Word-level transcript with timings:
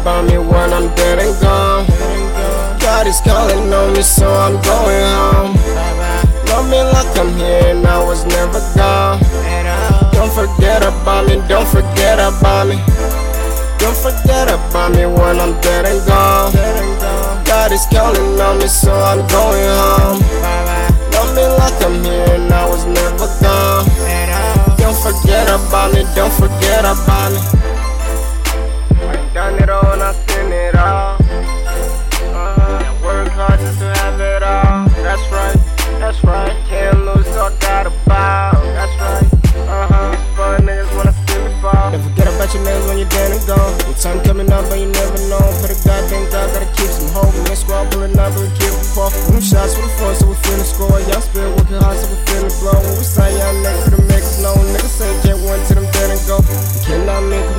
about 0.00 0.24
me 0.24 0.38
when 0.38 0.72
I'm 0.72 0.88
dead 0.94 1.18
and 1.18 1.34
gone. 1.42 1.86
God 2.80 3.06
is 3.06 3.20
calling 3.20 3.72
on 3.72 3.92
me, 3.92 4.02
so 4.02 4.26
I'm 4.26 4.56
going 4.62 5.04
home. 5.12 5.52
Love 6.48 6.66
me 6.72 6.80
like 6.80 7.12
I'm 7.18 7.36
here 7.36 7.76
and 7.76 7.86
I 7.86 8.02
was 8.02 8.24
never 8.24 8.60
gone. 8.76 9.20
Don't 10.12 10.32
forget 10.32 10.82
about 10.82 11.28
me, 11.28 11.36
don't 11.48 11.68
forget 11.68 12.18
about 12.18 12.68
me. 12.68 12.76
Don't 13.78 13.96
forget 13.96 14.48
about 14.48 14.92
me 14.92 15.04
when 15.04 15.38
I'm 15.38 15.60
dead 15.60 15.84
and 15.84 16.00
gone. 16.06 16.52
God 17.44 17.72
is 17.72 17.84
calling 17.92 18.40
on 18.40 18.58
me, 18.58 18.68
so 18.68 18.92
I'm 18.92 19.20
going 19.28 19.68
home. 19.84 20.20
Love 21.12 21.30
me 21.36 21.44
like 21.60 21.76
I'm 21.84 22.02
here 22.04 22.40
and 22.40 22.52
I 22.52 22.66
was 22.68 22.86
never 22.86 23.28
gone. 23.44 23.84
Don't 24.78 24.96
forget 24.96 25.48
about 25.48 25.92
me, 25.92 26.04
don't 26.14 26.32
forget 26.32 26.84
about 26.84 27.32
me. 27.32 27.59
Can't 36.70 37.02
lose, 37.02 37.26
so 37.26 37.50
I 37.50 37.52
gotta. 37.58 37.90
That's 38.06 38.94
right. 39.02 39.26
Uh 39.66 39.90
huh. 39.90 40.14
Fun 40.38 40.62
niggas 40.62 40.86
wanna 40.94 41.10
see 41.26 41.42
me 41.42 41.50
fall. 41.58 41.90
Don't 41.90 41.98
forget 41.98 42.30
about 42.30 42.46
your 42.54 42.62
niggas 42.62 42.86
when 42.86 42.98
you're 43.02 43.10
dead 43.10 43.34
and 43.34 43.42
gone. 43.42 43.74
Your 43.90 43.98
time 43.98 44.22
coming 44.22 44.46
up, 44.54 44.62
but 44.70 44.78
you 44.78 44.86
never 44.86 45.18
know. 45.26 45.42
For 45.58 45.66
the 45.66 45.74
goddamn 45.82 46.30
God, 46.30 46.46
gotta 46.54 46.70
keep 46.78 46.86
some 46.94 47.10
hope. 47.10 47.34
And 47.34 47.58
squad 47.58 47.90
pulling 47.90 48.14
up, 48.14 48.30
we 48.38 48.46
keep 48.54 48.70
it 48.70 48.86
far. 48.94 49.10
Them 49.10 49.42
shots 49.42 49.74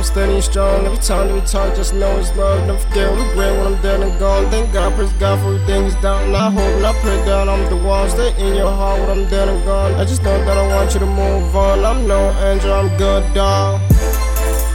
make 0.00 0.14
them 0.14 0.40
strong. 0.40 0.86
Every 0.86 0.98
time 0.98 1.28
that 1.28 1.34
we 1.34 1.40
talk, 1.42 1.76
just 1.76 1.92
know 1.92 2.16
it's 2.16 2.34
love. 2.36 2.66
Don't 2.66 2.80
forget, 2.80 3.12
we 3.12 3.20
regret 3.28 3.52
when 3.52 3.74
I'm 3.74 3.82
dead 3.82 4.00
and 4.00 4.18
gone. 4.18 4.50
Thank 4.50 4.72
God, 4.72 4.94
praise 4.94 5.12
God 5.14 5.38
for 5.40 5.54
everything 5.54 5.90
down. 6.00 6.24
And 6.24 6.36
I 6.36 6.50
hope 6.50 6.72
and 6.76 6.86
I 6.86 6.92
pray 7.00 7.16
down 7.26 7.48
on 7.48 7.68
the 7.68 7.76
one. 7.76 8.08
Stay 8.08 8.32
in 8.38 8.54
your 8.54 8.72
heart 8.72 9.00
when 9.00 9.10
I'm 9.10 9.28
dead 9.28 9.48
and 9.48 9.62
gone. 9.64 9.92
I 9.94 10.04
just 10.04 10.22
know 10.22 10.36
that 10.44 10.56
I 10.56 10.66
want 10.74 10.94
you 10.94 11.00
to 11.00 11.06
move 11.06 11.54
on. 11.54 11.84
I'm 11.84 12.06
no 12.06 12.32
angel, 12.48 12.72
I'm 12.72 12.88
good, 12.96 13.22
dog. 13.34 13.80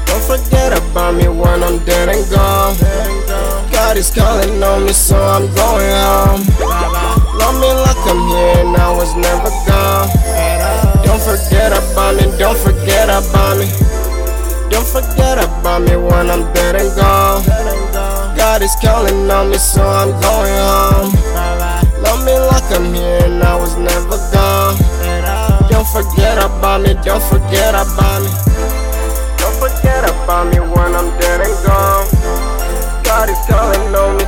Don't 0.06 0.24
forget 0.30 0.78
about 0.78 1.16
me 1.16 1.28
when 1.28 1.64
I'm 1.64 1.80
dead 1.86 2.10
and 2.10 2.24
gone. 2.30 2.76
God 3.72 3.98
is 3.98 4.12
calling 4.14 4.62
on 4.62 4.86
me, 4.86 4.94
so 4.94 5.18
I'm 5.18 5.48
going 5.56 5.94
home. 6.06 6.42
Love 7.42 7.56
me 7.60 7.72
like 7.74 8.04
I'm 8.06 8.22
here 8.30 8.66
and 8.66 8.78
I 8.78 8.94
was 8.94 9.16
never 9.16 9.50
gone. 9.66 10.08
Don't 11.04 11.22
forget 11.22 11.72
about 11.74 12.16
me, 12.16 12.38
don't 12.38 12.58
forget 12.58 13.10
about 13.10 13.58
me. 13.58 13.85
Me 15.86 15.96
when 15.96 16.30
I'm 16.30 16.52
dead 16.54 16.76
and 16.76 16.92
gone. 16.96 17.46
God 18.36 18.62
is 18.62 18.76
calling 18.82 19.30
on 19.30 19.50
me, 19.50 19.58
so 19.58 19.82
I'm 19.82 20.12
going 20.22 20.58
home. 20.58 21.14
Love 22.02 22.26
me 22.26 22.36
like 22.52 22.68
I'm 22.74 22.94
here 22.94 23.22
and 23.26 23.44
I 23.44 23.56
was 23.56 23.76
never 23.78 24.18
gone. 24.34 24.76
Don't 25.70 25.88
forget 25.88 26.38
about 26.38 26.82
me, 26.82 26.94
don't 27.04 27.24
forget 27.24 27.74
about 27.74 28.22
me. 28.22 28.32
Don't 29.38 29.58
forget 29.62 30.04
about 30.10 30.52
me 30.52 30.60
when 30.60 30.96
I'm 30.96 31.10
dead 31.20 31.42
and 31.42 31.58
gone. 31.66 32.08
God 33.04 33.30
is 33.30 33.40
calling 33.48 33.96
on 33.96 34.18
me, 34.18 34.25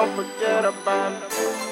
Don't 0.00 0.16
forget 0.16 0.64
about 0.64 1.30
me. 1.30 1.69